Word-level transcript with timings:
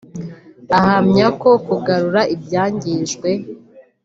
Ahamya 0.77 1.27
ko 1.41 1.49
Kugarura 1.67 2.21
ibyangijwe 2.35 3.29